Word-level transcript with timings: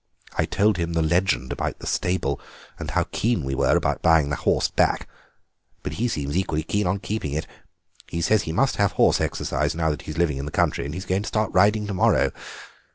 I 0.35 0.45
told 0.45 0.77
him 0.77 0.93
the 0.93 1.03
legend 1.03 1.51
about 1.51 1.77
the 1.77 1.85
stable, 1.85 2.41
and 2.79 2.89
how 2.89 3.03
keen 3.11 3.43
we 3.43 3.53
were 3.53 3.77
about 3.77 4.01
buying 4.01 4.31
the 4.31 4.35
horse 4.35 4.67
back, 4.67 5.07
but 5.83 5.93
he 6.01 6.07
seems 6.07 6.35
equally 6.35 6.63
keen 6.63 6.87
on 6.87 6.97
keeping 6.97 7.33
it. 7.33 7.45
He 8.07 8.19
said 8.19 8.41
he 8.41 8.51
must 8.51 8.77
have 8.77 8.93
horse 8.93 9.21
exercise 9.21 9.75
now 9.75 9.91
that 9.91 10.01
he's 10.01 10.17
living 10.17 10.37
in 10.37 10.45
the 10.45 10.51
country, 10.51 10.85
and 10.85 10.95
he's 10.95 11.05
going 11.05 11.21
to 11.21 11.27
start 11.27 11.53
riding 11.53 11.85
to 11.85 11.93
morrow. 11.93 12.31